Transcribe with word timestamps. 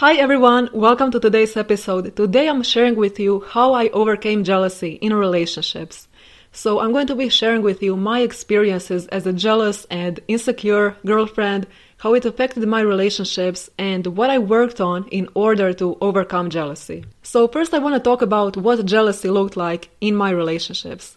Hi 0.00 0.14
everyone, 0.14 0.70
welcome 0.72 1.10
to 1.10 1.20
today's 1.20 1.58
episode. 1.58 2.16
Today 2.16 2.48
I'm 2.48 2.62
sharing 2.62 2.96
with 2.96 3.20
you 3.20 3.44
how 3.46 3.74
I 3.74 3.90
overcame 3.90 4.44
jealousy 4.44 4.92
in 4.92 5.12
relationships. 5.12 6.08
So 6.52 6.80
I'm 6.80 6.92
going 6.92 7.08
to 7.08 7.14
be 7.14 7.28
sharing 7.28 7.60
with 7.60 7.82
you 7.82 7.96
my 7.96 8.20
experiences 8.20 9.08
as 9.08 9.26
a 9.26 9.34
jealous 9.34 9.84
and 9.90 10.18
insecure 10.26 10.96
girlfriend, 11.04 11.66
how 11.98 12.14
it 12.14 12.24
affected 12.24 12.66
my 12.66 12.80
relationships, 12.80 13.68
and 13.76 14.06
what 14.06 14.30
I 14.30 14.38
worked 14.38 14.80
on 14.80 15.06
in 15.08 15.28
order 15.34 15.74
to 15.74 15.98
overcome 16.00 16.48
jealousy. 16.48 17.04
So 17.22 17.46
first 17.46 17.74
I 17.74 17.78
want 17.78 17.94
to 17.94 18.00
talk 18.00 18.22
about 18.22 18.56
what 18.56 18.86
jealousy 18.86 19.28
looked 19.28 19.58
like 19.58 19.90
in 20.00 20.16
my 20.16 20.30
relationships. 20.30 21.14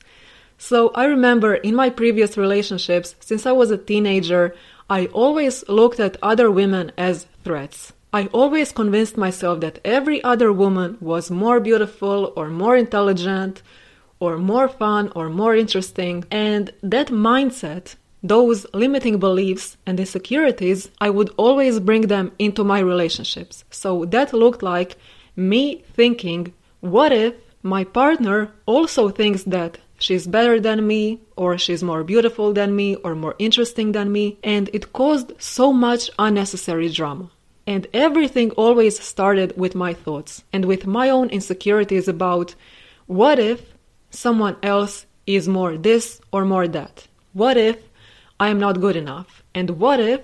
So 0.57 0.91
I 0.93 1.05
remember 1.05 1.55
in 1.55 1.73
my 1.73 1.89
previous 1.89 2.35
relationships, 2.35 3.15
since 3.21 3.45
I 3.45 3.53
was 3.53 3.71
a 3.71 3.77
teenager, 3.77 4.53
I 4.89 5.05
always 5.05 5.63
looked 5.69 6.02
at 6.02 6.17
other 6.21 6.52
women 6.52 6.91
as 6.97 7.27
threats. 7.45 7.93
I 8.16 8.27
always 8.27 8.72
convinced 8.72 9.17
myself 9.17 9.62
that 9.62 9.80
every 9.84 10.23
other 10.23 10.53
woman 10.53 10.98
was 11.02 11.31
more 11.31 11.59
beautiful 11.59 12.31
or 12.36 12.48
more 12.48 12.77
intelligent 12.77 13.63
or 14.20 14.38
more 14.38 14.67
fun 14.67 15.12
or 15.16 15.30
more 15.30 15.55
interesting. 15.55 16.23
And 16.30 16.72
that 16.83 17.08
mindset, 17.08 17.95
those 18.22 18.67
limiting 18.72 19.17
beliefs 19.17 19.78
and 19.88 20.00
insecurities, 20.00 20.92
I 21.02 21.09
would 21.09 21.31
always 21.38 21.80
bring 21.80 22.03
them 22.03 22.31
into 22.38 22.64
my 22.64 22.80
relationships. 22.81 23.64
So 23.72 24.05
that 24.05 24.31
looked 24.31 24.61
like 24.61 24.95
me 25.36 25.83
thinking, 25.95 26.53
what 26.81 27.11
if 27.11 27.33
my 27.64 27.83
partner 27.83 28.52
also 28.67 29.09
thinks 29.09 29.42
that 29.45 29.80
she's 29.98 30.27
better 30.27 30.59
than 30.59 30.86
me, 30.86 31.20
or 31.36 31.58
she's 31.58 31.81
more 31.81 32.03
beautiful 32.03 32.53
than 32.53 32.75
me, 32.75 32.95
or 32.98 33.16
more 33.16 33.33
interesting 33.39 33.94
than 33.94 34.11
me, 34.11 34.38
and 34.44 34.70
it 34.72 34.94
caused 34.94 35.31
so 35.42 35.73
much 35.73 36.11
unnecessary 36.20 36.89
drama. 36.89 37.31
And 37.66 37.88
everything 37.94 38.52
always 38.52 39.00
started 39.00 39.58
with 39.58 39.73
my 39.75 39.94
thoughts 39.94 40.44
and 40.52 40.66
with 40.66 40.86
my 40.86 41.09
own 41.09 41.30
insecurities 41.30 42.08
about 42.08 42.55
what 43.08 43.39
if 43.39 43.73
someone 44.09 44.58
else 44.61 45.05
is 45.25 45.47
more 45.47 45.78
this 45.78 46.22
or 46.31 46.45
more 46.45 46.67
that? 46.67 47.08
What 47.33 47.58
if 47.58 47.78
I 48.39 48.50
am 48.50 48.59
not 48.59 48.81
good 48.81 48.95
enough? 48.95 49.44
And 49.55 49.72
what 49.72 50.00
if 50.00 50.22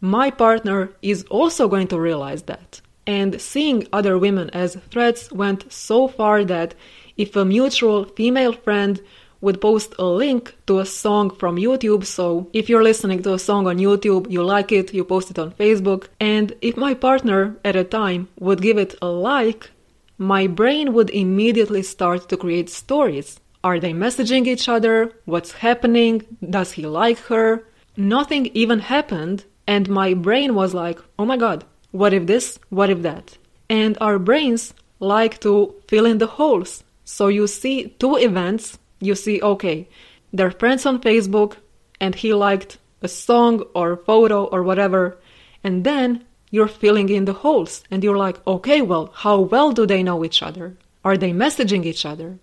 my 0.00 0.30
partner 0.30 0.90
is 1.02 1.24
also 1.24 1.68
going 1.68 1.88
to 1.88 2.00
realize 2.00 2.42
that? 2.42 2.80
And 3.06 3.40
seeing 3.40 3.86
other 3.92 4.18
women 4.18 4.50
as 4.50 4.76
threats 4.90 5.30
went 5.32 5.70
so 5.72 6.08
far 6.08 6.44
that 6.44 6.74
if 7.16 7.36
a 7.36 7.44
mutual 7.44 8.04
female 8.04 8.52
friend 8.52 9.00
would 9.40 9.60
post 9.60 9.94
a 9.98 10.04
link 10.04 10.56
to 10.66 10.78
a 10.78 10.86
song 10.86 11.30
from 11.30 11.56
YouTube. 11.56 12.04
So 12.04 12.48
if 12.52 12.68
you're 12.68 12.82
listening 12.82 13.22
to 13.22 13.34
a 13.34 13.38
song 13.38 13.66
on 13.66 13.78
YouTube, 13.78 14.30
you 14.30 14.42
like 14.42 14.72
it, 14.72 14.94
you 14.94 15.04
post 15.04 15.30
it 15.30 15.38
on 15.38 15.52
Facebook. 15.52 16.08
And 16.20 16.54
if 16.60 16.76
my 16.76 16.94
partner 16.94 17.56
at 17.64 17.76
a 17.76 17.84
time 17.84 18.28
would 18.38 18.62
give 18.62 18.78
it 18.78 18.94
a 19.02 19.06
like, 19.06 19.70
my 20.18 20.46
brain 20.46 20.94
would 20.94 21.10
immediately 21.10 21.82
start 21.82 22.28
to 22.28 22.36
create 22.36 22.70
stories. 22.70 23.38
Are 23.62 23.80
they 23.80 23.92
messaging 23.92 24.46
each 24.46 24.68
other? 24.68 25.12
What's 25.24 25.52
happening? 25.52 26.22
Does 26.48 26.72
he 26.72 26.86
like 26.86 27.18
her? 27.26 27.64
Nothing 27.96 28.46
even 28.54 28.78
happened, 28.78 29.44
and 29.66 29.88
my 29.88 30.14
brain 30.14 30.54
was 30.54 30.74
like, 30.74 31.00
oh 31.18 31.24
my 31.24 31.36
god, 31.36 31.64
what 31.90 32.12
if 32.12 32.26
this? 32.26 32.58
What 32.68 32.90
if 32.90 33.02
that? 33.02 33.36
And 33.68 33.96
our 34.00 34.18
brains 34.18 34.74
like 35.00 35.40
to 35.40 35.74
fill 35.88 36.06
in 36.06 36.18
the 36.18 36.26
holes. 36.26 36.84
So 37.04 37.28
you 37.28 37.46
see 37.46 37.88
two 37.98 38.16
events 38.16 38.78
you 39.00 39.14
see, 39.14 39.40
okay, 39.42 39.88
they're 40.32 40.50
friends 40.50 40.86
on 40.86 41.00
Facebook 41.00 41.56
and 42.00 42.14
he 42.14 42.32
liked 42.32 42.78
a 43.02 43.08
song 43.08 43.62
or 43.74 43.96
photo 43.96 44.44
or 44.44 44.62
whatever, 44.62 45.18
and 45.62 45.84
then 45.84 46.24
you're 46.50 46.68
filling 46.68 47.08
in 47.08 47.24
the 47.24 47.32
holes 47.32 47.84
and 47.90 48.02
you're 48.02 48.16
like, 48.16 48.44
okay, 48.46 48.80
well, 48.82 49.10
how 49.14 49.40
well 49.40 49.72
do 49.72 49.86
they 49.86 50.02
know 50.02 50.24
each 50.24 50.42
other? 50.42 50.76
Are 51.04 51.16
they 51.16 51.32
messaging 51.32 51.84
each 51.84 52.04
other? 52.06 52.38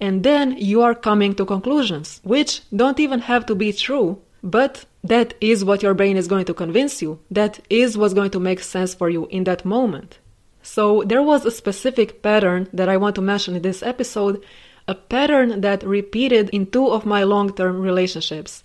And 0.00 0.22
then 0.22 0.56
you 0.56 0.82
are 0.82 0.94
coming 0.94 1.34
to 1.34 1.44
conclusions, 1.44 2.20
which 2.22 2.62
don't 2.74 3.00
even 3.00 3.20
have 3.20 3.46
to 3.46 3.54
be 3.54 3.72
true, 3.72 4.20
but 4.42 4.84
that 5.02 5.34
is 5.40 5.64
what 5.64 5.82
your 5.82 5.94
brain 5.94 6.16
is 6.16 6.28
going 6.28 6.44
to 6.46 6.54
convince 6.54 7.02
you. 7.02 7.20
That 7.30 7.60
is 7.70 7.96
what's 7.96 8.14
going 8.14 8.30
to 8.30 8.40
make 8.40 8.60
sense 8.60 8.94
for 8.94 9.10
you 9.10 9.26
in 9.26 9.44
that 9.44 9.64
moment. 9.64 10.18
So 10.62 11.02
there 11.04 11.22
was 11.22 11.44
a 11.44 11.50
specific 11.50 12.22
pattern 12.22 12.68
that 12.72 12.88
I 12.88 12.96
want 12.96 13.14
to 13.16 13.22
mention 13.22 13.56
in 13.56 13.62
this 13.62 13.82
episode 13.82 14.42
a 14.88 14.94
pattern 14.94 15.60
that 15.60 15.84
repeated 15.84 16.48
in 16.50 16.66
two 16.66 16.88
of 16.88 17.06
my 17.06 17.22
long 17.22 17.52
term 17.52 17.80
relationships. 17.80 18.62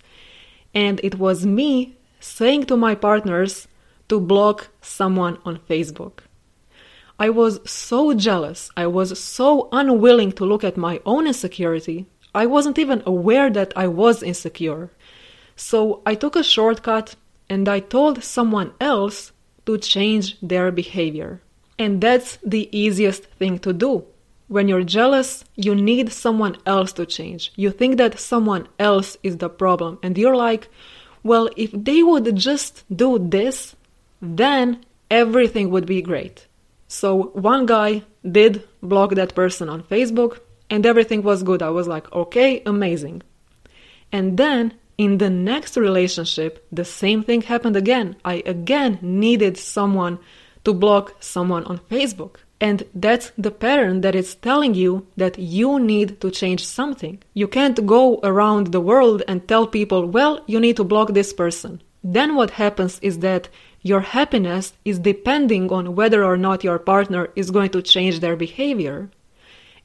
And 0.74 0.98
it 1.04 1.18
was 1.18 1.46
me 1.46 1.96
saying 2.18 2.64
to 2.64 2.76
my 2.76 2.94
partners 2.94 3.68
to 4.08 4.18
block 4.18 4.68
someone 4.80 5.38
on 5.44 5.58
Facebook. 5.70 6.20
I 7.18 7.30
was 7.30 7.60
so 7.70 8.12
jealous, 8.14 8.70
I 8.76 8.88
was 8.88 9.20
so 9.22 9.68
unwilling 9.70 10.32
to 10.32 10.44
look 10.44 10.64
at 10.64 10.76
my 10.76 11.00
own 11.06 11.28
insecurity, 11.28 12.06
I 12.34 12.46
wasn't 12.46 12.78
even 12.78 13.04
aware 13.06 13.50
that 13.50 13.72
I 13.76 13.86
was 13.86 14.22
insecure. 14.22 14.90
So 15.54 16.02
I 16.04 16.16
took 16.16 16.34
a 16.34 16.42
shortcut 16.42 17.14
and 17.48 17.68
I 17.68 17.78
told 17.78 18.24
someone 18.24 18.72
else 18.80 19.30
to 19.66 19.78
change 19.78 20.40
their 20.40 20.72
behavior. 20.72 21.40
And 21.78 22.00
that's 22.00 22.38
the 22.44 22.68
easiest 22.76 23.24
thing 23.38 23.60
to 23.60 23.72
do 23.72 24.04
when 24.48 24.68
you're 24.68 24.84
jealous, 24.84 25.44
you 25.56 25.74
need 25.74 26.12
someone 26.12 26.56
else 26.66 26.92
to 26.94 27.06
change. 27.06 27.52
You 27.56 27.70
think 27.70 27.96
that 27.98 28.20
someone 28.20 28.68
else 28.78 29.16
is 29.22 29.38
the 29.38 29.48
problem, 29.48 29.98
and 30.02 30.16
you're 30.18 30.36
like, 30.36 30.68
well, 31.22 31.48
if 31.56 31.70
they 31.72 32.02
would 32.02 32.36
just 32.36 32.84
do 32.94 33.18
this, 33.18 33.74
then 34.20 34.84
everything 35.10 35.70
would 35.70 35.86
be 35.86 36.02
great. 36.02 36.46
So 36.88 37.32
one 37.32 37.66
guy 37.66 38.02
did 38.30 38.66
block 38.82 39.14
that 39.14 39.34
person 39.34 39.68
on 39.68 39.82
Facebook, 39.82 40.40
and 40.70 40.84
everything 40.84 41.22
was 41.22 41.42
good. 41.42 41.62
I 41.62 41.70
was 41.70 41.88
like, 41.88 42.12
okay, 42.12 42.62
amazing. 42.66 43.22
And 44.12 44.36
then 44.36 44.74
in 44.96 45.18
the 45.18 45.30
next 45.30 45.76
relationship, 45.76 46.66
the 46.70 46.84
same 46.84 47.22
thing 47.22 47.42
happened 47.42 47.76
again. 47.76 48.16
I 48.24 48.42
again 48.46 48.98
needed 49.02 49.56
someone 49.56 50.18
to 50.64 50.72
block 50.72 51.16
someone 51.20 51.64
on 51.64 51.78
Facebook. 51.78 52.36
And 52.60 52.84
that's 52.94 53.32
the 53.36 53.50
pattern 53.50 54.00
that 54.02 54.14
is 54.14 54.36
telling 54.36 54.74
you 54.74 55.06
that 55.16 55.38
you 55.38 55.78
need 55.78 56.20
to 56.20 56.30
change 56.30 56.64
something. 56.64 57.22
You 57.34 57.48
can't 57.48 57.84
go 57.84 58.20
around 58.22 58.68
the 58.68 58.80
world 58.80 59.22
and 59.28 59.46
tell 59.46 59.66
people, 59.66 60.06
well, 60.06 60.42
you 60.46 60.60
need 60.60 60.76
to 60.76 60.84
block 60.84 61.12
this 61.12 61.32
person. 61.32 61.82
Then 62.02 62.36
what 62.36 62.50
happens 62.50 62.98
is 63.00 63.18
that 63.20 63.48
your 63.82 64.00
happiness 64.00 64.72
is 64.84 64.98
depending 64.98 65.70
on 65.70 65.94
whether 65.94 66.24
or 66.24 66.36
not 66.36 66.64
your 66.64 66.78
partner 66.78 67.28
is 67.36 67.50
going 67.50 67.70
to 67.70 67.82
change 67.82 68.20
their 68.20 68.36
behavior. 68.36 69.10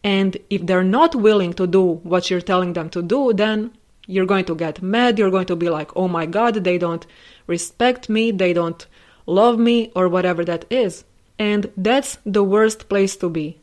And 0.04 0.38
if 0.50 0.66
they're 0.66 0.84
not 0.84 1.16
willing 1.16 1.54
to 1.54 1.68
do 1.68 1.84
what 2.04 2.30
you're 2.30 2.40
telling 2.40 2.74
them 2.74 2.90
to 2.92 3.02
do, 3.02 3.34
then 3.34 3.72
you're 4.08 4.26
going 4.26 4.46
to 4.46 4.56
get 4.56 4.82
mad. 4.82 5.20
You're 5.20 5.32
going 5.32 5.48
to 5.48 5.56
be 5.56 5.70
like, 5.70 5.96
oh 5.98 6.08
my 6.08 6.26
God, 6.26 6.56
they 6.56 6.78
don't 6.78 7.06
respect 7.48 8.10
me. 8.10 8.32
They 8.32 8.54
don't 8.54 8.86
love 9.26 9.60
me, 9.60 9.92
or 9.96 10.08
whatever 10.08 10.44
that 10.46 10.66
is. 10.70 11.04
And 11.40 11.72
that's 11.78 12.18
the 12.26 12.44
worst 12.44 12.90
place 12.90 13.16
to 13.18 13.30
be 13.30 13.60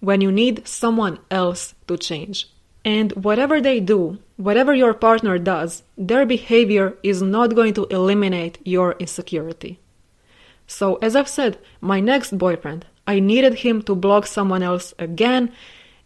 when 0.00 0.20
you 0.20 0.30
need 0.30 0.66
someone 0.66 1.18
else 1.30 1.74
to 1.88 1.98
change. 1.98 2.48
And 2.84 3.10
whatever 3.12 3.60
they 3.60 3.80
do, 3.80 4.18
whatever 4.36 4.72
your 4.72 4.94
partner 4.94 5.38
does, 5.38 5.82
their 5.98 6.24
behavior 6.24 6.96
is 7.02 7.20
not 7.20 7.56
going 7.56 7.74
to 7.74 7.86
eliminate 7.86 8.58
your 8.64 8.92
insecurity. 9.00 9.80
So, 10.68 10.96
as 10.96 11.16
I've 11.16 11.28
said, 11.28 11.58
my 11.80 11.98
next 11.98 12.38
boyfriend, 12.38 12.86
I 13.06 13.18
needed 13.18 13.54
him 13.54 13.82
to 13.82 13.96
block 13.96 14.26
someone 14.26 14.62
else 14.62 14.94
again, 14.98 15.52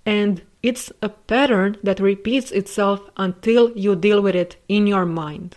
and 0.06 0.42
it's 0.62 0.90
a 1.02 1.10
pattern 1.10 1.76
that 1.82 2.00
repeats 2.00 2.50
itself 2.50 3.00
until 3.16 3.72
you 3.76 3.94
deal 3.94 4.22
with 4.22 4.34
it 4.34 4.56
in 4.68 4.86
your 4.86 5.04
mind. 5.04 5.56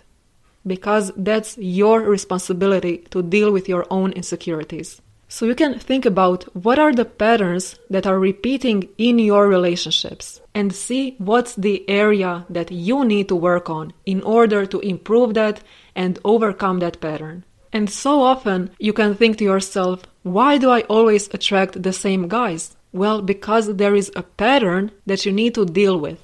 Because 0.66 1.12
that's 1.16 1.56
your 1.58 2.00
responsibility 2.00 2.98
to 3.10 3.22
deal 3.22 3.50
with 3.52 3.68
your 3.68 3.86
own 3.90 4.12
insecurities. 4.12 5.00
So 5.34 5.46
you 5.46 5.56
can 5.56 5.80
think 5.80 6.06
about 6.06 6.44
what 6.54 6.78
are 6.78 6.92
the 6.92 7.04
patterns 7.04 7.76
that 7.90 8.06
are 8.06 8.20
repeating 8.20 8.88
in 8.98 9.18
your 9.18 9.48
relationships 9.48 10.40
and 10.54 10.72
see 10.72 11.16
what's 11.18 11.56
the 11.56 11.82
area 11.90 12.46
that 12.50 12.70
you 12.70 13.04
need 13.04 13.26
to 13.30 13.34
work 13.34 13.68
on 13.68 13.92
in 14.06 14.22
order 14.22 14.64
to 14.66 14.78
improve 14.78 15.34
that 15.34 15.60
and 15.96 16.20
overcome 16.24 16.78
that 16.78 17.00
pattern. 17.00 17.44
And 17.72 17.90
so 17.90 18.22
often 18.22 18.70
you 18.78 18.92
can 18.92 19.16
think 19.16 19.38
to 19.38 19.44
yourself, 19.44 20.04
why 20.22 20.56
do 20.56 20.70
I 20.70 20.82
always 20.82 21.26
attract 21.34 21.82
the 21.82 21.92
same 21.92 22.28
guys? 22.28 22.76
Well, 22.92 23.20
because 23.20 23.74
there 23.74 23.96
is 23.96 24.12
a 24.14 24.22
pattern 24.22 24.92
that 25.06 25.26
you 25.26 25.32
need 25.32 25.56
to 25.56 25.64
deal 25.64 25.98
with 25.98 26.20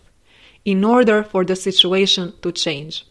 in 0.64 0.84
order 0.84 1.24
for 1.24 1.44
the 1.44 1.56
situation 1.56 2.32
to 2.42 2.52
change. 2.52 3.04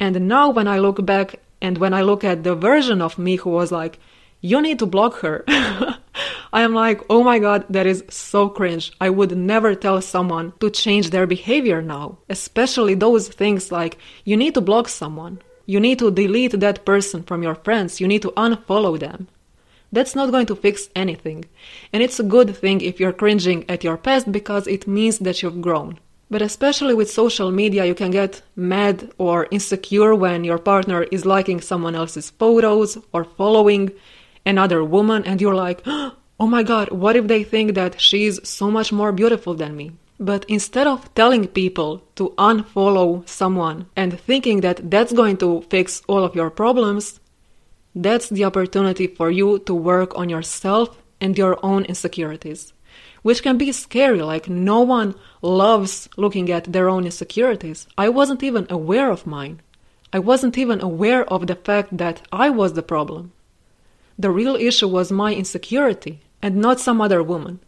And 0.00 0.26
now, 0.26 0.48
when 0.48 0.68
I 0.68 0.78
look 0.78 1.04
back 1.04 1.40
and 1.60 1.76
when 1.76 1.92
I 1.92 2.00
look 2.00 2.24
at 2.24 2.44
the 2.44 2.54
version 2.54 3.02
of 3.02 3.18
me 3.18 3.36
who 3.36 3.50
was 3.50 3.70
like, 3.70 3.98
you 4.44 4.60
need 4.60 4.78
to 4.78 4.84
block 4.84 5.20
her, 5.20 5.42
I 6.52 6.60
am 6.60 6.74
like, 6.74 7.00
oh 7.08 7.24
my 7.24 7.38
god, 7.38 7.64
that 7.70 7.86
is 7.86 8.04
so 8.10 8.50
cringe. 8.50 8.92
I 9.00 9.08
would 9.08 9.34
never 9.34 9.74
tell 9.74 10.02
someone 10.02 10.52
to 10.60 10.68
change 10.68 11.08
their 11.08 11.26
behavior 11.26 11.80
now, 11.80 12.18
especially 12.28 12.94
those 12.94 13.26
things 13.28 13.72
like, 13.72 13.96
you 14.24 14.36
need 14.36 14.52
to 14.52 14.60
block 14.60 14.88
someone. 14.88 15.40
You 15.64 15.80
need 15.80 15.98
to 16.00 16.10
delete 16.10 16.60
that 16.60 16.84
person 16.84 17.22
from 17.22 17.42
your 17.42 17.54
friends. 17.54 18.02
You 18.02 18.06
need 18.06 18.20
to 18.20 18.32
unfollow 18.36 19.00
them. 19.00 19.28
That's 19.90 20.14
not 20.14 20.30
going 20.30 20.46
to 20.46 20.56
fix 20.56 20.90
anything. 20.94 21.46
And 21.94 22.02
it's 22.02 22.20
a 22.20 22.30
good 22.36 22.54
thing 22.54 22.82
if 22.82 23.00
you're 23.00 23.14
cringing 23.14 23.64
at 23.70 23.82
your 23.82 23.96
past 23.96 24.30
because 24.30 24.66
it 24.66 24.86
means 24.86 25.20
that 25.20 25.42
you've 25.42 25.62
grown. 25.62 25.98
But 26.30 26.42
especially 26.42 26.92
with 26.92 27.10
social 27.10 27.50
media, 27.50 27.86
you 27.86 27.94
can 27.94 28.10
get 28.10 28.42
mad 28.56 29.10
or 29.16 29.48
insecure 29.50 30.14
when 30.14 30.44
your 30.44 30.58
partner 30.58 31.04
is 31.04 31.24
liking 31.24 31.62
someone 31.62 31.94
else's 31.94 32.28
photos 32.28 32.98
or 33.14 33.24
following 33.24 33.90
another 34.46 34.82
woman, 34.84 35.24
and 35.24 35.40
you're 35.40 35.54
like, 35.54 35.82
oh 35.86 36.46
my 36.46 36.62
god, 36.62 36.90
what 36.90 37.16
if 37.16 37.26
they 37.26 37.44
think 37.44 37.74
that 37.74 38.00
she's 38.00 38.46
so 38.48 38.70
much 38.70 38.92
more 38.92 39.12
beautiful 39.12 39.54
than 39.54 39.76
me? 39.76 39.92
But 40.20 40.44
instead 40.48 40.86
of 40.86 41.12
telling 41.14 41.48
people 41.48 42.02
to 42.14 42.30
unfollow 42.38 43.28
someone 43.28 43.86
and 43.96 44.18
thinking 44.18 44.60
that 44.60 44.90
that's 44.90 45.12
going 45.12 45.38
to 45.38 45.62
fix 45.62 46.02
all 46.06 46.22
of 46.22 46.36
your 46.36 46.50
problems, 46.50 47.18
that's 47.94 48.28
the 48.28 48.44
opportunity 48.44 49.06
for 49.06 49.30
you 49.30 49.58
to 49.60 49.74
work 49.74 50.16
on 50.16 50.28
yourself 50.28 51.02
and 51.20 51.36
your 51.36 51.58
own 51.64 51.84
insecurities, 51.84 52.72
which 53.22 53.42
can 53.42 53.58
be 53.58 53.72
scary. 53.72 54.22
Like, 54.22 54.48
no 54.48 54.80
one 54.80 55.14
loves 55.42 56.08
looking 56.16 56.50
at 56.50 56.72
their 56.72 56.88
own 56.88 57.04
insecurities. 57.04 57.86
I 57.98 58.08
wasn't 58.08 58.42
even 58.42 58.66
aware 58.70 59.10
of 59.10 59.26
mine. 59.26 59.62
I 60.12 60.20
wasn't 60.20 60.56
even 60.58 60.80
aware 60.80 61.24
of 61.32 61.46
the 61.46 61.56
fact 61.56 61.96
that 61.96 62.22
I 62.32 62.50
was 62.50 62.74
the 62.74 62.82
problem. 62.82 63.32
The 64.18 64.30
real 64.30 64.56
issue 64.56 64.88
was 64.88 65.10
my 65.10 65.34
insecurity 65.34 66.20
and 66.40 66.56
not 66.56 66.80
some 66.80 67.00
other 67.00 67.22
woman. 67.22 67.60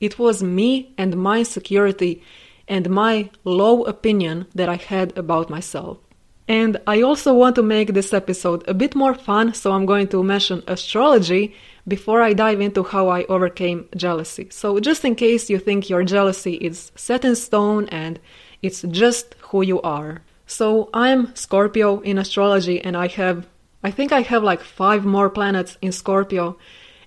It 0.00 0.18
was 0.18 0.42
me 0.42 0.92
and 0.98 1.16
my 1.16 1.38
insecurity 1.38 2.22
and 2.68 2.90
my 2.90 3.30
low 3.44 3.84
opinion 3.84 4.46
that 4.54 4.68
I 4.68 4.76
had 4.76 5.16
about 5.16 5.50
myself. 5.50 5.98
And 6.46 6.76
I 6.86 7.00
also 7.00 7.32
want 7.32 7.54
to 7.56 7.62
make 7.62 7.94
this 7.94 8.12
episode 8.12 8.68
a 8.68 8.74
bit 8.74 8.94
more 8.94 9.14
fun, 9.14 9.54
so 9.54 9.72
I'm 9.72 9.86
going 9.86 10.08
to 10.08 10.22
mention 10.22 10.62
astrology 10.66 11.54
before 11.88 12.20
I 12.20 12.34
dive 12.34 12.60
into 12.60 12.82
how 12.82 13.08
I 13.08 13.24
overcame 13.24 13.88
jealousy. 13.96 14.48
So, 14.50 14.78
just 14.78 15.04
in 15.04 15.14
case 15.14 15.48
you 15.48 15.58
think 15.58 15.88
your 15.88 16.04
jealousy 16.04 16.54
is 16.54 16.92
set 16.96 17.24
in 17.24 17.34
stone 17.34 17.88
and 17.88 18.20
it's 18.60 18.82
just 18.82 19.36
who 19.40 19.62
you 19.62 19.80
are. 19.80 20.22
So, 20.46 20.90
I'm 20.92 21.34
Scorpio 21.34 22.00
in 22.00 22.18
astrology, 22.18 22.78
and 22.78 22.94
I 22.94 23.06
have, 23.08 23.46
I 23.84 23.90
think 23.90 24.10
I 24.12 24.22
have 24.22 24.42
like 24.42 24.62
five 24.62 25.04
more 25.04 25.28
planets 25.28 25.76
in 25.82 25.92
Scorpio. 25.92 26.56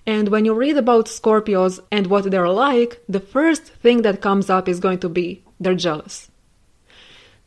And 0.06 0.28
when 0.28 0.44
you 0.44 0.54
read 0.54 0.76
about 0.78 1.06
Scorpios 1.06 1.80
and 1.90 2.06
what 2.06 2.30
they're 2.30 2.48
like, 2.48 3.02
the 3.08 3.20
first 3.20 3.64
thing 3.64 4.02
that 4.02 4.22
comes 4.22 4.48
up 4.48 4.68
is 4.68 4.80
going 4.80 5.00
to 5.00 5.08
be 5.08 5.42
they're 5.60 5.74
jealous. 5.74 6.30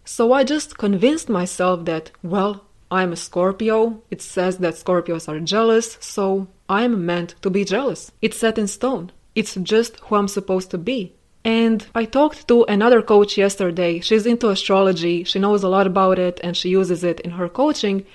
So 0.03 0.33
I 0.33 0.43
just 0.43 0.77
convinced 0.77 1.29
myself 1.29 1.85
that, 1.85 2.11
well, 2.21 2.65
I'm 2.91 3.13
a 3.13 3.15
Scorpio, 3.15 4.01
it 4.11 4.21
says 4.21 4.57
that 4.57 4.73
Scorpios 4.73 5.29
are 5.29 5.39
jealous, 5.39 5.97
so 6.01 6.47
I'm 6.67 7.05
meant 7.05 7.35
to 7.41 7.49
be 7.49 7.63
jealous. 7.63 8.11
It's 8.21 8.37
set 8.37 8.57
in 8.57 8.67
stone. 8.67 9.11
It's 9.33 9.55
just 9.55 9.97
who 10.01 10.15
I'm 10.15 10.27
supposed 10.27 10.71
to 10.71 10.77
be. 10.77 11.15
And 11.45 11.87
I 11.95 12.03
talked 12.03 12.49
to 12.49 12.65
another 12.65 13.01
coach 13.01 13.37
yesterday. 13.37 14.01
She's 14.01 14.25
into 14.25 14.49
astrology, 14.49 15.23
she 15.23 15.39
knows 15.39 15.63
a 15.63 15.69
lot 15.69 15.87
about 15.87 16.19
it, 16.19 16.41
and 16.43 16.57
she 16.57 16.69
uses 16.69 17.03
it 17.05 17.21
in 17.21 17.31
her 17.31 17.47
coaching. 17.47 18.05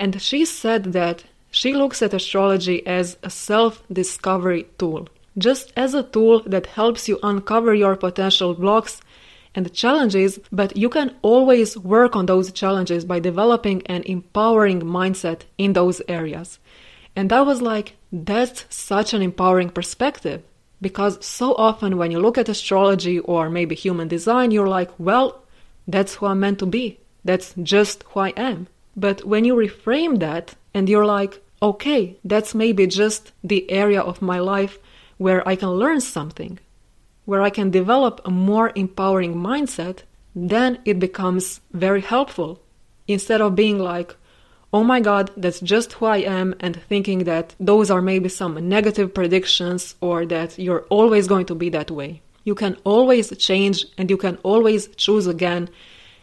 And 0.00 0.20
she 0.20 0.46
said 0.46 0.94
that 0.94 1.24
she 1.50 1.74
looks 1.74 2.00
at 2.00 2.14
astrology 2.14 2.84
as 2.86 3.18
a 3.22 3.28
self 3.28 3.82
discovery 3.92 4.66
tool, 4.78 5.08
just 5.36 5.74
as 5.76 5.92
a 5.92 6.02
tool 6.02 6.42
that 6.46 6.66
helps 6.78 7.06
you 7.06 7.18
uncover 7.22 7.74
your 7.74 7.96
potential 7.96 8.54
blocks 8.54 9.02
and 9.54 9.72
challenges, 9.74 10.38
but 10.50 10.74
you 10.74 10.88
can 10.88 11.14
always 11.20 11.76
work 11.76 12.16
on 12.16 12.24
those 12.26 12.50
challenges 12.50 13.04
by 13.04 13.18
developing 13.20 13.82
an 13.86 14.02
empowering 14.04 14.80
mindset 14.80 15.42
in 15.58 15.74
those 15.74 16.00
areas. 16.08 16.58
And 17.14 17.30
I 17.30 17.42
was 17.42 17.60
like, 17.60 17.96
that's 18.10 18.64
such 18.70 19.12
an 19.12 19.20
empowering 19.20 19.68
perspective. 19.68 20.42
Because 20.80 21.22
so 21.22 21.54
often 21.56 21.98
when 21.98 22.10
you 22.10 22.20
look 22.20 22.38
at 22.38 22.48
astrology 22.48 23.18
or 23.18 23.50
maybe 23.50 23.74
human 23.74 24.08
design, 24.08 24.50
you're 24.50 24.68
like, 24.68 24.90
well, 24.98 25.42
that's 25.86 26.14
who 26.14 26.26
I'm 26.26 26.40
meant 26.40 26.60
to 26.60 26.66
be. 26.66 27.00
That's 27.22 27.52
just 27.62 28.04
who 28.04 28.20
I 28.20 28.30
am. 28.30 28.68
But 28.96 29.24
when 29.24 29.44
you 29.44 29.54
reframe 29.54 30.18
that 30.20 30.54
and 30.74 30.88
you're 30.88 31.06
like, 31.06 31.42
okay, 31.62 32.18
that's 32.24 32.54
maybe 32.54 32.86
just 32.86 33.32
the 33.44 33.70
area 33.70 34.00
of 34.00 34.22
my 34.22 34.38
life 34.38 34.78
where 35.18 35.46
I 35.46 35.56
can 35.56 35.70
learn 35.70 36.00
something 36.00 36.58
where 37.30 37.42
I 37.42 37.50
can 37.50 37.70
develop 37.70 38.20
a 38.24 38.30
more 38.30 38.72
empowering 38.74 39.36
mindset, 39.36 39.98
then 40.34 40.80
it 40.84 40.98
becomes 40.98 41.60
very 41.72 42.00
helpful. 42.00 42.60
Instead 43.06 43.40
of 43.40 43.54
being 43.54 43.78
like, 43.78 44.16
oh 44.72 44.82
my 44.82 44.98
god, 44.98 45.30
that's 45.36 45.60
just 45.60 45.92
who 45.92 46.06
I 46.06 46.18
am, 46.18 46.56
and 46.58 46.82
thinking 46.82 47.20
that 47.30 47.54
those 47.60 47.88
are 47.88 48.02
maybe 48.02 48.28
some 48.28 48.68
negative 48.68 49.14
predictions 49.14 49.94
or 50.00 50.26
that 50.26 50.58
you're 50.58 50.86
always 50.90 51.28
going 51.28 51.46
to 51.46 51.54
be 51.54 51.68
that 51.70 51.92
way. 51.92 52.20
You 52.42 52.56
can 52.56 52.76
always 52.82 53.36
change 53.36 53.86
and 53.96 54.10
you 54.10 54.16
can 54.16 54.36
always 54.42 54.88
choose 54.96 55.28
again 55.28 55.68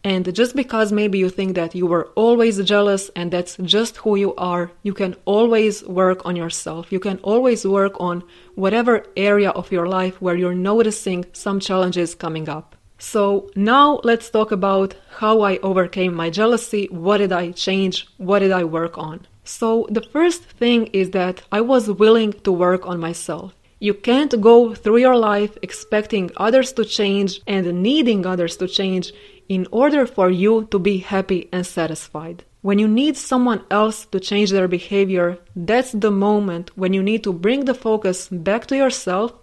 and 0.04 0.34
just 0.34 0.56
because 0.56 0.92
maybe 0.92 1.18
you 1.18 1.30
think 1.30 1.56
that 1.56 1.76
you 1.76 1.86
were 1.86 2.08
always 2.16 2.64
jealous 2.64 3.10
and 3.16 3.32
that's 3.32 3.58
just 3.58 3.98
who 3.98 4.16
you 4.16 4.36
are, 4.36 4.72
you 4.84 4.94
can 4.94 5.16
always 5.26 5.84
work 5.84 6.26
on 6.26 6.36
yourself. 6.36 6.92
You 6.92 7.00
can 7.00 7.18
always 7.20 7.66
work 7.66 7.94
on 8.00 8.24
whatever 8.56 9.06
area 9.16 9.50
of 9.52 9.72
your 9.72 9.88
life 9.88 10.22
where 10.22 10.36
you're 10.36 10.54
noticing 10.54 11.26
some 11.34 11.60
challenges 11.60 12.16
coming 12.16 12.48
up. 12.48 12.76
So 13.00 13.50
now 13.56 14.00
let's 14.04 14.30
talk 14.30 14.52
about 14.52 14.96
how 15.18 15.42
I 15.42 15.58
overcame 15.58 16.14
my 16.14 16.30
jealousy. 16.30 16.88
What 16.90 17.18
did 17.18 17.32
I 17.32 17.52
change? 17.52 18.08
What 18.18 18.40
did 18.40 18.52
I 18.52 18.64
work 18.64 18.98
on? 18.98 19.28
So 19.44 19.88
the 19.90 20.02
first 20.02 20.44
thing 20.44 20.88
is 20.88 21.12
that 21.12 21.44
I 21.52 21.62
was 21.62 21.90
willing 21.90 22.34
to 22.34 22.52
work 22.52 22.88
on 22.88 23.00
myself. 23.00 23.54
You 23.80 23.94
can't 23.94 24.42
go 24.42 24.74
through 24.74 24.98
your 24.98 25.16
life 25.16 25.58
expecting 25.62 26.32
others 26.38 26.74
to 26.74 26.86
change 26.86 27.42
and 27.46 27.84
needing 27.84 28.26
others 28.26 28.58
to 28.58 28.68
change 28.68 29.14
in 29.48 29.68
order 29.72 30.08
for 30.08 30.30
you 30.32 30.66
to 30.72 30.80
be 30.80 30.98
happy 30.98 31.48
and 31.52 31.66
satisfied. 31.66 32.44
When 32.62 32.80
you 32.80 32.88
need 32.88 33.16
someone 33.16 33.64
else 33.70 34.06
to 34.08 34.20
change 34.20 34.50
their 34.50 34.68
behavior, 34.68 35.38
that's 35.56 35.92
the 35.92 36.12
moment 36.12 36.72
when 36.76 36.92
you 36.94 37.04
need 37.04 37.24
to 37.26 37.32
bring 37.32 37.66
the 37.66 37.76
focus 37.76 38.28
back 38.30 38.66
to 38.68 38.76
yourself 38.76 39.34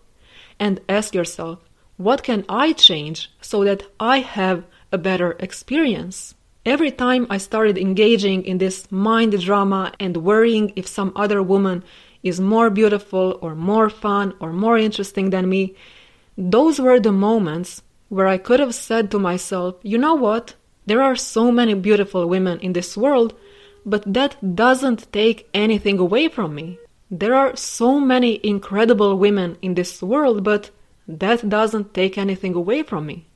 and 0.59 0.81
ask 0.89 1.15
yourself, 1.15 1.61
what 1.97 2.25
can 2.25 2.45
I 2.49 2.73
change 2.73 3.31
so 3.41 3.63
that 3.65 3.85
I 4.01 4.19
have 4.19 4.65
a 4.91 4.99
better 4.99 5.37
experience? 5.39 6.35
Every 6.67 6.91
time 6.91 7.27
I 7.31 7.39
started 7.39 7.79
engaging 7.79 8.45
in 8.45 8.59
this 8.59 8.91
mind 8.91 9.39
drama 9.41 9.93
and 10.01 10.17
worrying 10.17 10.73
if 10.75 10.89
some 10.89 11.13
other 11.15 11.43
woman 11.43 11.85
is 12.25 12.41
more 12.41 12.71
beautiful 12.71 13.39
or 13.41 13.55
more 13.55 13.89
fun 13.89 14.35
or 14.41 14.53
more 14.53 14.77
interesting 14.79 15.31
than 15.31 15.49
me, 15.49 15.77
those 16.37 16.81
were 16.81 16.99
the 16.99 17.13
moments 17.13 17.83
where 18.09 18.27
I 18.27 18.39
could 18.39 18.59
have 18.59 18.75
said 18.75 19.11
to 19.11 19.19
myself, 19.19 19.77
you 19.83 19.99
know 19.99 20.15
what? 20.15 20.55
There 20.87 21.03
are 21.03 21.17
so 21.17 21.53
many 21.53 21.75
beautiful 21.75 22.27
women 22.27 22.59
in 22.61 22.73
this 22.73 22.97
world, 22.97 23.35
but 23.87 24.03
that 24.13 24.37
doesn't 24.57 25.13
take 25.13 25.49
anything 25.55 25.99
away 25.99 26.29
from 26.29 26.55
me. 26.55 26.79
There 27.11 27.35
are 27.35 27.55
so 27.57 28.01
many 28.01 28.41
incredible 28.43 29.17
women 29.17 29.57
in 29.63 29.75
this 29.75 30.03
world, 30.03 30.43
but 30.43 30.71
that 31.07 31.49
doesn't 31.49 31.95
take 31.95 32.19
anything 32.19 32.55
away 32.55 32.83
from 32.83 33.07
me. 33.07 33.27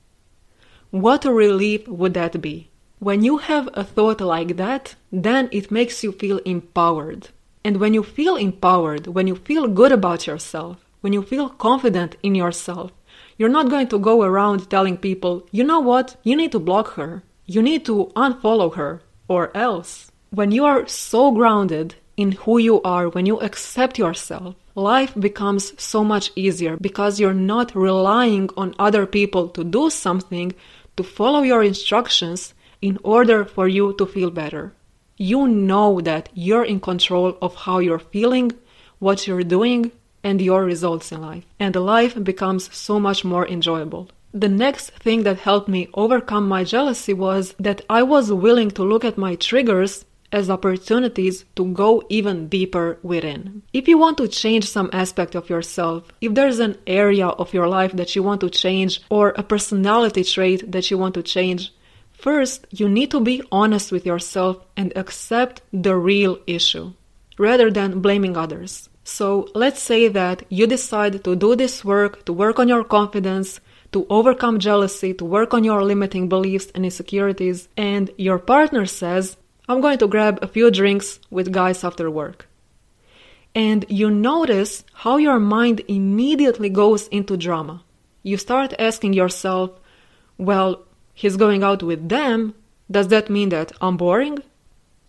What 0.90 1.26
a 1.26 1.32
relief 1.32 1.86
would 1.86 2.14
that 2.14 2.40
be? 2.40 2.70
When 2.98 3.22
you 3.22 3.36
have 3.38 3.68
a 3.74 3.84
thought 3.84 4.20
like 4.20 4.56
that, 4.56 4.94
then 5.12 5.48
it 5.52 5.70
makes 5.70 6.02
you 6.02 6.12
feel 6.12 6.38
empowered. 6.38 7.28
And 7.68 7.80
when 7.80 7.92
you 7.92 8.02
feel 8.02 8.36
empowered, 8.36 9.08
when 9.08 9.26
you 9.26 9.36
feel 9.36 9.68
good 9.68 9.92
about 9.92 10.26
yourself, 10.26 10.78
when 11.02 11.12
you 11.12 11.20
feel 11.20 11.50
confident 11.50 12.16
in 12.22 12.34
yourself, 12.34 12.92
you're 13.36 13.50
not 13.50 13.68
going 13.68 13.88
to 13.88 13.98
go 13.98 14.22
around 14.22 14.70
telling 14.70 14.96
people, 14.96 15.46
you 15.50 15.64
know 15.64 15.78
what, 15.78 16.16
you 16.22 16.34
need 16.34 16.50
to 16.52 16.58
block 16.58 16.94
her, 16.94 17.22
you 17.44 17.60
need 17.60 17.84
to 17.84 18.10
unfollow 18.16 18.74
her, 18.74 19.02
or 19.28 19.54
else. 19.54 20.10
When 20.30 20.50
you 20.50 20.64
are 20.64 20.88
so 20.88 21.30
grounded 21.30 21.96
in 22.16 22.32
who 22.32 22.56
you 22.56 22.80
are, 22.84 23.10
when 23.10 23.26
you 23.26 23.38
accept 23.40 23.98
yourself, 23.98 24.54
life 24.74 25.12
becomes 25.20 25.74
so 25.76 26.02
much 26.02 26.32
easier 26.36 26.78
because 26.78 27.20
you're 27.20 27.34
not 27.34 27.74
relying 27.74 28.48
on 28.56 28.74
other 28.78 29.04
people 29.04 29.46
to 29.50 29.62
do 29.62 29.90
something, 29.90 30.54
to 30.96 31.02
follow 31.02 31.42
your 31.42 31.62
instructions 31.62 32.54
in 32.80 32.98
order 33.04 33.44
for 33.44 33.68
you 33.68 33.92
to 33.98 34.06
feel 34.06 34.30
better. 34.30 34.72
You 35.18 35.48
know 35.48 36.00
that 36.00 36.30
you're 36.32 36.64
in 36.64 36.80
control 36.80 37.36
of 37.42 37.54
how 37.54 37.80
you're 37.80 37.98
feeling, 37.98 38.52
what 39.00 39.26
you're 39.26 39.42
doing, 39.42 39.92
and 40.22 40.40
your 40.40 40.64
results 40.64 41.12
in 41.12 41.20
life. 41.20 41.44
And 41.58 41.74
life 41.74 42.22
becomes 42.22 42.74
so 42.74 42.98
much 43.00 43.24
more 43.24 43.46
enjoyable. 43.46 44.10
The 44.32 44.48
next 44.48 44.90
thing 44.90 45.24
that 45.24 45.38
helped 45.38 45.68
me 45.68 45.88
overcome 45.94 46.48
my 46.48 46.62
jealousy 46.62 47.14
was 47.14 47.54
that 47.58 47.80
I 47.90 48.02
was 48.02 48.32
willing 48.32 48.70
to 48.72 48.82
look 48.84 49.04
at 49.04 49.18
my 49.18 49.34
triggers 49.34 50.04
as 50.30 50.50
opportunities 50.50 51.44
to 51.56 51.64
go 51.72 52.02
even 52.08 52.48
deeper 52.48 52.98
within. 53.02 53.62
If 53.72 53.88
you 53.88 53.98
want 53.98 54.18
to 54.18 54.28
change 54.28 54.68
some 54.68 54.90
aspect 54.92 55.34
of 55.34 55.48
yourself, 55.48 56.04
if 56.20 56.34
there's 56.34 56.58
an 56.58 56.76
area 56.86 57.26
of 57.26 57.54
your 57.54 57.66
life 57.66 57.92
that 57.92 58.14
you 58.14 58.22
want 58.22 58.42
to 58.42 58.50
change 58.50 59.00
or 59.08 59.30
a 59.30 59.42
personality 59.42 60.22
trait 60.24 60.70
that 60.70 60.90
you 60.90 60.98
want 60.98 61.14
to 61.14 61.22
change, 61.22 61.72
first 62.18 62.66
you 62.70 62.88
need 62.88 63.10
to 63.12 63.20
be 63.20 63.42
honest 63.50 63.92
with 63.92 64.04
yourself 64.04 64.56
and 64.76 64.92
accept 64.96 65.62
the 65.72 65.96
real 65.96 66.38
issue 66.46 66.92
rather 67.38 67.70
than 67.70 68.00
blaming 68.00 68.36
others. 68.36 68.88
So 69.04 69.48
let's 69.54 69.80
say 69.80 70.08
that 70.08 70.42
you 70.50 70.66
decide 70.66 71.24
to 71.24 71.34
do 71.34 71.56
this 71.56 71.84
work, 71.84 72.24
to 72.26 72.32
work 72.32 72.58
on 72.58 72.68
your 72.68 72.84
confidence, 72.84 73.60
to 73.92 74.06
overcome 74.10 74.58
jealousy, 74.58 75.14
to 75.14 75.24
work 75.24 75.54
on 75.54 75.64
your 75.64 75.82
limiting 75.82 76.28
beliefs 76.28 76.70
and 76.74 76.84
insecurities, 76.84 77.68
and 77.76 78.10
your 78.18 78.38
partner 78.38 78.84
says, 78.84 79.36
I'm 79.68 79.80
going 79.80 79.98
to 79.98 80.08
grab 80.08 80.38
a 80.42 80.48
few 80.48 80.70
drinks 80.70 81.20
with 81.30 81.52
guys 81.52 81.84
after 81.84 82.10
work. 82.10 82.48
And 83.54 83.86
you 83.88 84.10
notice 84.10 84.84
how 84.92 85.16
your 85.16 85.38
mind 85.38 85.80
immediately 85.88 86.68
goes 86.68 87.08
into 87.08 87.36
drama. 87.36 87.82
You 88.22 88.36
start 88.36 88.74
asking 88.78 89.14
yourself, 89.14 89.70
well, 90.36 90.84
he's 91.20 91.36
going 91.36 91.64
out 91.64 91.82
with 91.82 92.08
them. 92.08 92.54
Does 92.88 93.08
that 93.08 93.28
mean 93.28 93.48
that 93.48 93.72
I'm 93.80 93.96
boring? 93.96 94.38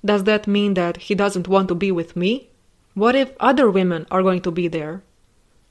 Does 0.03 0.23
that 0.23 0.47
mean 0.47 0.73
that 0.73 0.97
he 0.97 1.13
doesn't 1.13 1.47
want 1.47 1.67
to 1.67 1.75
be 1.75 1.91
with 1.91 2.15
me? 2.15 2.49
What 2.95 3.15
if 3.15 3.29
other 3.39 3.69
women 3.69 4.07
are 4.09 4.23
going 4.23 4.41
to 4.41 4.51
be 4.51 4.67
there? 4.67 5.03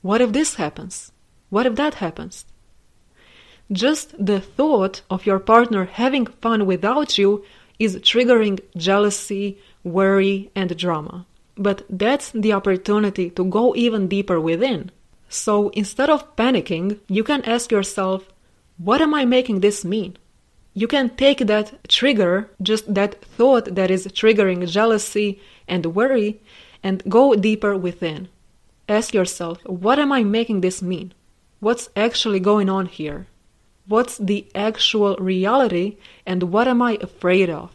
What 0.01 0.21
if 0.21 0.31
this 0.33 0.55
happens? 0.55 1.11
What 1.51 1.67
if 1.67 1.75
that 1.75 1.95
happens? 1.95 2.45
Just 3.73 4.15
the 4.25 4.41
thought 4.41 5.03
of 5.11 5.27
your 5.27 5.41
partner 5.41 5.87
having 5.87 6.27
fun 6.27 6.67
without 6.67 7.19
you 7.19 7.45
is 7.81 7.97
triggering 7.97 8.61
jealousy, 8.77 9.59
worry, 9.83 10.51
and 10.55 10.77
drama. 10.77 11.27
But 11.57 11.83
that's 11.91 12.31
the 12.31 12.53
opportunity 12.53 13.31
to 13.31 13.45
go 13.45 13.75
even 13.75 14.07
deeper 14.07 14.41
within. 14.41 14.93
So 15.29 15.71
instead 15.71 16.11
of 16.11 16.37
panicking, 16.37 17.01
you 17.09 17.25
can 17.25 17.43
ask 17.43 17.73
yourself, 17.73 18.29
what 18.79 19.01
am 19.01 19.13
I 19.15 19.25
making 19.25 19.61
this 19.61 19.85
mean? 19.85 20.17
You 20.75 20.87
can 20.87 21.11
take 21.11 21.39
that 21.39 21.89
trigger, 21.89 22.51
just 22.63 22.93
that 22.95 23.23
thought 23.23 23.75
that 23.75 23.91
is 23.91 24.07
triggering 24.09 24.69
jealousy 24.69 25.41
and 25.67 25.87
worry, 25.87 26.41
and 26.83 27.03
go 27.09 27.35
deeper 27.35 27.77
within. 27.77 28.29
Ask 28.89 29.13
yourself, 29.13 29.59
what 29.65 29.99
am 29.99 30.13
I 30.13 30.23
making 30.23 30.61
this 30.61 30.81
mean? 30.81 31.13
What's 31.61 31.91
actually 31.97 32.41
going 32.41 32.71
on 32.71 32.87
here? 32.87 33.27
what's 33.89 34.19
the 34.19 34.47
actual 34.55 35.17
reality 35.17 35.97
and 36.27 36.45
what 36.45 36.69
am 36.69 36.81
I 36.83 36.99
afraid 37.01 37.51
of? 37.51 37.71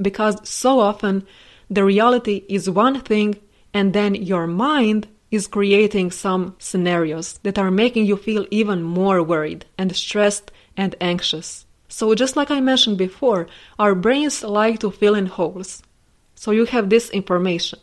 Because 0.00 0.48
so 0.48 0.78
often 0.78 1.26
the 1.70 1.84
reality 1.84 2.44
is 2.48 2.68
one 2.68 3.00
thing 3.00 3.36
and 3.72 3.92
then 3.92 4.14
your 4.14 4.46
mind 4.46 5.08
is 5.30 5.46
creating 5.46 6.10
some 6.10 6.54
scenarios 6.58 7.38
that 7.42 7.58
are 7.58 7.70
making 7.70 8.04
you 8.04 8.16
feel 8.16 8.46
even 8.50 8.82
more 8.82 9.22
worried 9.22 9.64
and 9.76 9.96
stressed 9.96 10.52
and 10.76 10.94
anxious. 11.00 11.66
So, 11.96 12.12
just 12.16 12.34
like 12.34 12.50
I 12.50 12.58
mentioned 12.58 12.98
before, 12.98 13.46
our 13.78 13.94
brains 13.94 14.42
like 14.42 14.80
to 14.80 14.90
fill 14.90 15.14
in 15.14 15.26
holes. 15.26 15.80
So, 16.34 16.50
you 16.50 16.64
have 16.64 16.90
this 16.90 17.08
information. 17.10 17.78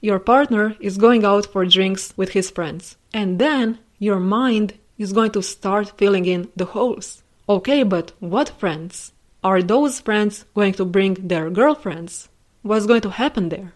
Your 0.00 0.18
partner 0.18 0.76
is 0.80 0.96
going 0.96 1.26
out 1.26 1.44
for 1.44 1.66
drinks 1.66 2.14
with 2.16 2.30
his 2.30 2.48
friends, 2.50 2.96
and 3.12 3.38
then 3.38 3.78
your 3.98 4.18
mind 4.18 4.78
is 4.96 5.12
going 5.12 5.32
to 5.32 5.42
start 5.42 5.98
filling 5.98 6.24
in 6.24 6.48
the 6.56 6.64
holes. 6.64 7.22
Okay, 7.50 7.82
but 7.82 8.12
what 8.18 8.48
friends? 8.48 9.12
Are 9.44 9.62
those 9.62 10.00
friends 10.00 10.46
going 10.54 10.72
to 10.80 10.86
bring 10.86 11.28
their 11.28 11.50
girlfriends? 11.50 12.30
What's 12.62 12.86
going 12.86 13.02
to 13.02 13.10
happen 13.10 13.50
there? 13.50 13.74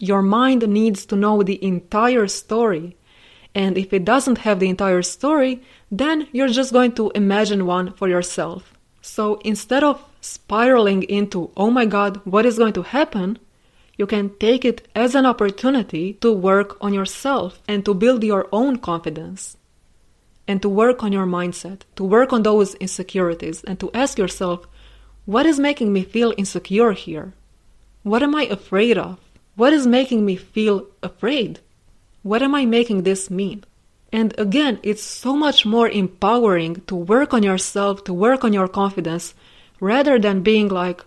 Your 0.00 0.22
mind 0.22 0.66
needs 0.66 1.06
to 1.06 1.14
know 1.14 1.44
the 1.44 1.64
entire 1.64 2.26
story. 2.26 2.96
And 3.54 3.78
if 3.78 3.92
it 3.92 4.04
doesn't 4.04 4.38
have 4.38 4.58
the 4.58 4.68
entire 4.68 5.02
story, 5.02 5.62
then 5.88 6.26
you're 6.32 6.56
just 6.60 6.72
going 6.72 6.94
to 6.94 7.12
imagine 7.14 7.64
one 7.64 7.92
for 7.92 8.08
yourself. 8.08 8.74
So 9.00 9.36
instead 9.44 9.82
of 9.82 10.04
spiraling 10.20 11.02
into, 11.04 11.50
oh 11.56 11.70
my 11.70 11.86
god, 11.86 12.20
what 12.24 12.46
is 12.46 12.58
going 12.58 12.74
to 12.74 12.82
happen? 12.82 13.38
You 13.96 14.06
can 14.06 14.36
take 14.38 14.64
it 14.64 14.88
as 14.94 15.14
an 15.14 15.26
opportunity 15.26 16.14
to 16.14 16.32
work 16.32 16.76
on 16.80 16.94
yourself 16.94 17.60
and 17.68 17.84
to 17.84 17.94
build 17.94 18.24
your 18.24 18.48
own 18.52 18.78
confidence 18.78 19.56
and 20.48 20.60
to 20.62 20.68
work 20.68 21.02
on 21.02 21.12
your 21.12 21.26
mindset, 21.26 21.82
to 21.96 22.04
work 22.04 22.32
on 22.32 22.42
those 22.42 22.74
insecurities, 22.76 23.62
and 23.64 23.78
to 23.78 23.90
ask 23.92 24.18
yourself, 24.18 24.66
what 25.24 25.46
is 25.46 25.60
making 25.60 25.92
me 25.92 26.02
feel 26.02 26.34
insecure 26.36 26.92
here? 26.92 27.34
What 28.02 28.22
am 28.22 28.34
I 28.34 28.44
afraid 28.44 28.98
of? 28.98 29.18
What 29.54 29.72
is 29.72 29.86
making 29.86 30.24
me 30.24 30.36
feel 30.36 30.86
afraid? 31.02 31.60
What 32.22 32.42
am 32.42 32.54
I 32.54 32.64
making 32.64 33.02
this 33.02 33.30
mean? 33.30 33.64
And 34.12 34.34
again, 34.38 34.78
it's 34.82 35.02
so 35.02 35.36
much 35.36 35.64
more 35.64 35.88
empowering 35.88 36.82
to 36.86 36.96
work 36.96 37.32
on 37.32 37.42
yourself, 37.42 38.04
to 38.04 38.12
work 38.12 38.44
on 38.44 38.52
your 38.52 38.68
confidence, 38.68 39.34
rather 39.78 40.18
than 40.18 40.42
being 40.42 40.68
like, 40.68 41.04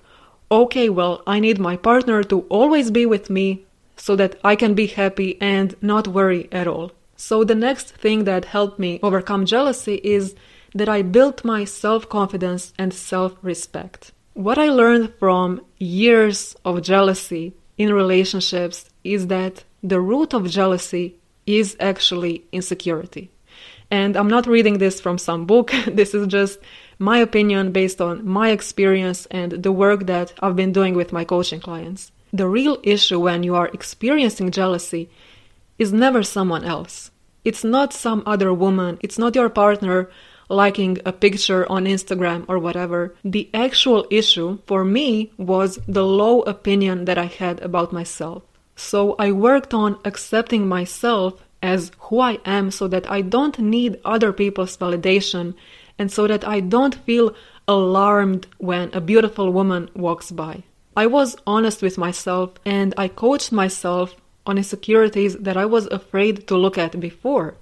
okay, 0.50 0.90
well, 0.90 1.22
I 1.28 1.40
need 1.40 1.60
my 1.60 1.76
partner 1.76 2.24
to 2.24 2.42
always 2.50 2.92
be 2.92 3.06
with 3.06 3.30
me 3.30 3.66
so 3.98 4.16
that 4.16 4.40
I 4.44 4.56
can 4.56 4.74
be 4.74 4.88
happy 4.88 5.38
and 5.42 5.76
not 5.82 6.08
worry 6.08 6.48
at 6.52 6.68
all. 6.68 6.92
So, 7.16 7.44
the 7.44 7.56
next 7.56 7.90
thing 7.90 8.24
that 8.24 8.46
helped 8.46 8.80
me 8.80 9.00
overcome 9.04 9.46
jealousy 9.46 9.96
is 10.04 10.36
that 10.74 10.90
I 10.90 11.02
built 11.02 11.46
my 11.46 11.66
self 11.66 12.10
confidence 12.10 12.74
and 12.78 12.94
self 12.94 13.38
respect. 13.42 14.12
What 14.34 14.58
I 14.58 14.70
learned 14.70 15.14
from 15.20 15.62
years 15.78 16.56
of 16.66 16.82
jealousy 16.82 17.54
in 17.78 17.94
relationships 17.94 18.90
is 19.04 19.28
that 19.28 19.64
the 19.84 20.00
root 20.00 20.34
of 20.34 20.50
jealousy 20.50 21.16
is 21.46 21.76
actually 21.80 22.46
insecurity. 22.52 23.30
And 23.92 24.16
I'm 24.16 24.28
not 24.28 24.48
reading 24.48 24.78
this 24.78 25.00
from 25.00 25.18
some 25.18 25.46
book, 25.46 25.72
this 25.88 26.14
is 26.14 26.28
just 26.28 26.60
my 27.00 27.18
opinion 27.18 27.72
based 27.72 28.02
on 28.02 28.28
my 28.28 28.50
experience 28.50 29.26
and 29.28 29.52
the 29.52 29.72
work 29.72 30.06
that 30.08 30.34
I've 30.40 30.56
been 30.56 30.72
doing 30.72 30.96
with 30.96 31.14
my 31.14 31.24
coaching 31.24 31.60
clients. 31.60 32.12
The 32.32 32.48
real 32.48 32.80
issue 32.84 33.20
when 33.20 33.44
you 33.44 33.56
are 33.56 33.70
experiencing 33.74 34.52
jealousy 34.52 35.10
is 35.78 35.94
never 35.94 36.24
someone 36.24 36.64
else. 36.64 37.12
It's 37.46 37.64
not 37.64 37.94
some 37.94 38.24
other 38.26 38.54
woman, 38.54 38.98
it's 39.02 39.20
not 39.20 39.36
your 39.36 39.50
partner 39.50 40.10
liking 40.50 41.00
a 41.06 41.12
picture 41.12 41.70
on 41.70 41.86
Instagram 41.86 42.46
or 42.48 42.60
whatever. 42.60 43.16
The 43.24 43.50
actual 43.54 44.06
issue 44.10 44.60
for 44.66 44.84
me 44.84 45.32
was 45.38 45.80
the 45.88 46.06
low 46.06 46.42
opinion 46.42 47.06
that 47.06 47.18
I 47.18 47.26
had 47.26 47.60
about 47.62 47.94
myself. 47.94 48.44
So 48.76 49.16
I 49.20 49.32
worked 49.32 49.74
on 49.74 50.00
accepting 50.04 50.68
myself 50.68 51.44
as 51.62 51.92
who 52.00 52.20
I 52.20 52.40
am 52.46 52.72
so 52.72 52.88
that 52.88 53.10
I 53.10 53.22
don't 53.22 53.58
need 53.60 54.00
other 54.04 54.34
people's 54.34 54.78
validation 54.78 55.54
and 55.98 56.12
so 56.12 56.28
that 56.28 56.46
I 56.48 56.60
don't 56.60 56.96
feel 56.96 57.36
alarmed 57.68 58.48
when 58.58 58.94
a 58.94 59.00
beautiful 59.00 59.52
woman 59.52 59.90
walks 59.96 60.32
by. 60.32 60.64
I 60.98 61.06
was 61.06 61.38
honest 61.48 61.82
with 61.82 61.98
myself 61.98 62.52
and 62.66 62.94
I 62.98 63.08
coached 63.08 63.52
myself 63.52 64.16
on 64.46 64.58
insecurities 64.58 65.36
that 65.38 65.58
I 65.58 65.66
was 65.66 65.88
afraid 65.88 66.48
to 66.48 66.58
look 66.58 66.78
at 66.78 67.00
before. 67.00 67.56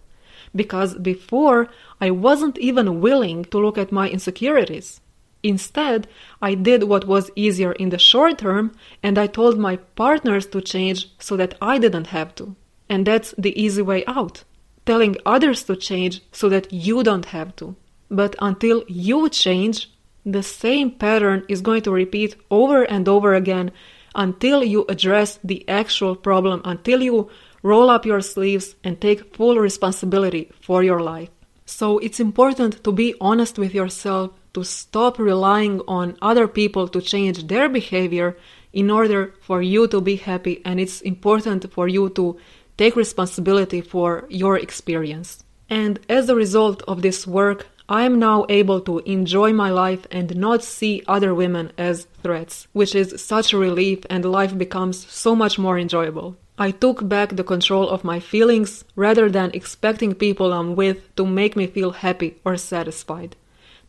Because 0.55 0.95
before, 0.95 1.69
I 2.01 2.11
wasn't 2.11 2.57
even 2.57 3.01
willing 3.01 3.45
to 3.45 3.59
look 3.59 3.77
at 3.77 3.91
my 3.91 4.09
insecurities. 4.09 5.00
Instead, 5.43 6.07
I 6.41 6.53
did 6.53 6.83
what 6.83 7.07
was 7.07 7.31
easier 7.35 7.71
in 7.73 7.89
the 7.89 7.97
short 7.97 8.39
term 8.39 8.73
and 9.01 9.17
I 9.17 9.27
told 9.27 9.57
my 9.57 9.77
partners 9.77 10.45
to 10.47 10.61
change 10.61 11.09
so 11.19 11.35
that 11.37 11.55
I 11.61 11.77
didn't 11.77 12.07
have 12.07 12.35
to. 12.35 12.55
And 12.89 13.05
that's 13.05 13.33
the 13.37 13.59
easy 13.61 13.81
way 13.81 14.03
out. 14.05 14.43
Telling 14.85 15.15
others 15.25 15.63
to 15.63 15.75
change 15.75 16.21
so 16.31 16.49
that 16.49 16.71
you 16.71 17.03
don't 17.03 17.25
have 17.25 17.55
to. 17.57 17.75
But 18.09 18.35
until 18.39 18.83
you 18.87 19.29
change, 19.29 19.89
the 20.25 20.43
same 20.43 20.91
pattern 20.91 21.43
is 21.47 21.61
going 21.61 21.81
to 21.83 21.91
repeat 21.91 22.35
over 22.51 22.83
and 22.83 23.07
over 23.07 23.33
again 23.33 23.71
until 24.13 24.63
you 24.63 24.85
address 24.89 25.39
the 25.43 25.67
actual 25.69 26.15
problem, 26.15 26.61
until 26.65 27.01
you 27.01 27.29
roll 27.63 27.89
up 27.89 28.05
your 28.05 28.21
sleeves 28.21 28.75
and 28.83 28.99
take 28.99 29.35
full 29.35 29.57
responsibility 29.57 30.51
for 30.61 30.83
your 30.83 31.01
life. 31.01 31.29
So 31.65 31.99
it's 31.99 32.19
important 32.19 32.83
to 32.83 32.91
be 32.91 33.15
honest 33.21 33.57
with 33.57 33.73
yourself, 33.73 34.31
to 34.53 34.63
stop 34.63 35.19
relying 35.19 35.81
on 35.87 36.17
other 36.21 36.47
people 36.47 36.87
to 36.89 37.01
change 37.01 37.47
their 37.47 37.69
behavior 37.69 38.37
in 38.73 38.89
order 38.89 39.33
for 39.41 39.61
you 39.61 39.87
to 39.87 40.01
be 40.01 40.15
happy, 40.15 40.61
and 40.65 40.79
it's 40.79 41.01
important 41.01 41.71
for 41.71 41.87
you 41.87 42.09
to 42.09 42.37
take 42.77 42.95
responsibility 42.95 43.81
for 43.81 44.25
your 44.29 44.57
experience. 44.57 45.43
And 45.69 45.99
as 46.09 46.29
a 46.29 46.35
result 46.35 46.81
of 46.87 47.01
this 47.01 47.25
work, 47.25 47.67
I 47.87 48.03
am 48.03 48.19
now 48.19 48.45
able 48.47 48.79
to 48.81 48.99
enjoy 48.99 49.51
my 49.51 49.69
life 49.69 50.07
and 50.11 50.35
not 50.37 50.63
see 50.63 51.03
other 51.07 51.35
women 51.35 51.73
as 51.77 52.07
threats, 52.23 52.67
which 52.71 52.95
is 52.95 53.21
such 53.21 53.51
a 53.51 53.57
relief 53.57 53.99
and 54.09 54.23
life 54.23 54.57
becomes 54.57 55.05
so 55.11 55.35
much 55.35 55.59
more 55.59 55.77
enjoyable. 55.77 56.37
I 56.57 56.71
took 56.71 57.07
back 57.07 57.35
the 57.35 57.43
control 57.43 57.89
of 57.89 58.03
my 58.03 58.19
feelings 58.19 58.85
rather 58.95 59.29
than 59.29 59.51
expecting 59.53 60.13
people 60.13 60.53
I'm 60.53 60.75
with 60.75 61.13
to 61.15 61.25
make 61.25 61.55
me 61.55 61.67
feel 61.67 61.91
happy 61.91 62.37
or 62.45 62.55
satisfied. 62.55 63.35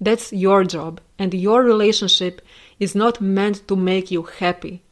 That's 0.02 0.32
your 0.32 0.64
job, 0.64 1.00
and 1.16 1.32
your 1.32 1.62
relationship 1.62 2.42
is 2.80 2.96
not 2.96 3.20
meant 3.20 3.68
to 3.68 3.76
make 3.76 4.10
you 4.10 4.24
happy 4.24 4.82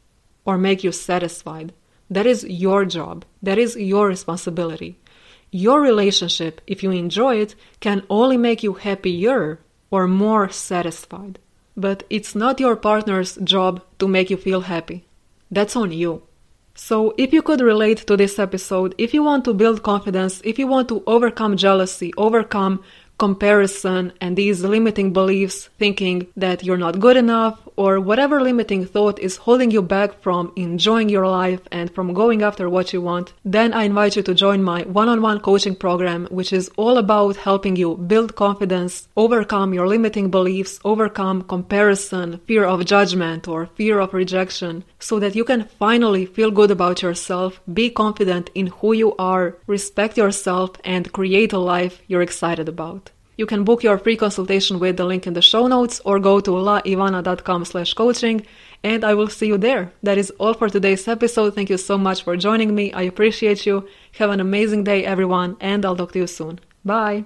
or 0.45 0.57
make 0.57 0.85
you 0.85 0.93
satisfied. 0.93 1.73
That 2.09 2.25
is 2.25 2.45
your 2.45 2.85
job. 2.85 3.25
That 3.43 3.57
is 3.57 3.75
your 3.75 4.07
responsibility. 4.07 4.97
Your 5.51 5.81
relationship, 5.81 6.61
if 6.65 6.81
you 6.81 6.91
enjoy 6.91 7.41
it, 7.41 7.55
can 7.81 8.03
only 8.09 8.37
make 8.37 8.63
you 8.63 8.75
happier 8.75 9.59
or 9.89 10.07
more 10.07 10.47
satisfied. 10.47 11.39
But 11.75 12.03
it's 12.09 12.33
not 12.33 12.61
your 12.61 12.77
partner's 12.77 13.35
job 13.43 13.83
to 13.99 14.07
make 14.07 14.29
you 14.29 14.37
feel 14.37 14.61
happy. 14.61 15.03
That's 15.51 15.75
on 15.75 15.91
you. 15.91 16.23
So, 16.73 17.13
if 17.17 17.33
you 17.33 17.41
could 17.41 17.59
relate 17.59 17.97
to 18.07 18.15
this 18.15 18.39
episode, 18.39 18.95
if 18.97 19.13
you 19.13 19.23
want 19.23 19.43
to 19.43 19.53
build 19.53 19.83
confidence, 19.83 20.41
if 20.45 20.57
you 20.57 20.67
want 20.67 20.87
to 20.87 21.03
overcome 21.05 21.57
jealousy, 21.57 22.13
overcome 22.15 22.81
comparison 23.21 24.11
and 24.19 24.35
these 24.35 24.63
limiting 24.75 25.13
beliefs, 25.13 25.69
thinking 25.77 26.17
that 26.35 26.63
you're 26.63 26.83
not 26.85 26.99
good 26.99 27.17
enough, 27.25 27.55
or 27.75 27.99
whatever 27.99 28.41
limiting 28.41 28.83
thought 28.85 29.19
is 29.19 29.43
holding 29.45 29.69
you 29.69 29.81
back 29.95 30.09
from 30.23 30.51
enjoying 30.55 31.07
your 31.09 31.27
life 31.27 31.61
and 31.71 31.87
from 31.93 32.15
going 32.15 32.41
after 32.41 32.67
what 32.67 32.93
you 32.93 33.01
want, 33.01 33.33
then 33.45 33.73
I 33.73 33.83
invite 33.83 34.15
you 34.15 34.23
to 34.23 34.33
join 34.33 34.63
my 34.63 34.81
one 35.01 35.07
on 35.07 35.21
one 35.21 35.39
coaching 35.39 35.75
program, 35.75 36.27
which 36.31 36.51
is 36.51 36.71
all 36.77 36.97
about 36.97 37.35
helping 37.35 37.75
you 37.75 37.95
build 37.95 38.35
confidence, 38.35 39.07
overcome 39.15 39.71
your 39.73 39.87
limiting 39.87 40.31
beliefs, 40.31 40.79
overcome 40.83 41.43
comparison, 41.43 42.39
fear 42.47 42.65
of 42.65 42.85
judgment, 42.85 43.47
or 43.47 43.67
fear 43.77 43.99
of 43.99 44.15
rejection, 44.15 44.83
so 44.97 45.19
that 45.19 45.35
you 45.35 45.43
can 45.43 45.69
finally 45.77 46.25
feel 46.25 46.49
good 46.49 46.71
about 46.71 47.03
yourself, 47.03 47.61
be 47.71 47.91
confident 47.91 48.49
in 48.55 48.67
who 48.67 48.93
you 48.93 49.15
are, 49.17 49.57
respect 49.67 50.17
yourself, 50.17 50.71
and 50.83 51.13
create 51.13 51.53
a 51.53 51.59
life 51.59 52.01
you're 52.07 52.23
excited 52.23 52.67
about. 52.67 53.10
You 53.37 53.45
can 53.45 53.63
book 53.63 53.83
your 53.83 53.97
free 53.97 54.17
consultation 54.17 54.79
with 54.79 54.97
the 54.97 55.05
link 55.05 55.25
in 55.25 55.33
the 55.33 55.41
show 55.41 55.67
notes 55.67 56.01
or 56.05 56.19
go 56.19 56.39
to 56.39 56.51
laivana.com 56.51 57.65
slash 57.65 57.93
coaching 57.93 58.45
and 58.83 59.03
I 59.03 59.13
will 59.13 59.27
see 59.27 59.47
you 59.47 59.57
there. 59.57 59.93
That 60.03 60.17
is 60.17 60.31
all 60.39 60.53
for 60.53 60.69
today's 60.69 61.07
episode. 61.07 61.55
Thank 61.55 61.69
you 61.69 61.77
so 61.77 61.97
much 61.97 62.23
for 62.23 62.35
joining 62.35 62.73
me. 62.73 62.91
I 62.93 63.03
appreciate 63.03 63.65
you. 63.65 63.87
Have 64.13 64.31
an 64.31 64.39
amazing 64.39 64.83
day, 64.83 65.05
everyone, 65.05 65.57
and 65.59 65.85
I'll 65.85 65.95
talk 65.95 66.11
to 66.13 66.19
you 66.19 66.27
soon. 66.27 66.59
Bye. 66.83 67.25